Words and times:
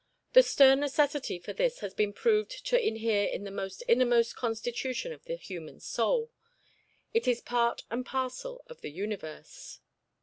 The 0.33 0.41
stern 0.41 0.79
necessity 0.79 1.37
for 1.37 1.53
this 1.53 1.81
has 1.81 1.93
been 1.93 2.11
proved 2.11 2.65
to 2.65 2.75
inhere 2.87 3.27
in 3.27 3.43
the 3.43 3.83
innermost 3.87 4.35
constitution 4.35 5.13
of 5.13 5.25
the 5.25 5.35
human 5.35 5.79
soul. 5.79 6.31
It 7.13 7.27
is 7.27 7.39
part 7.39 7.83
and 7.91 8.03
parcel 8.03 8.63
of 8.65 8.81
the 8.81 8.89
universe. 8.89 9.77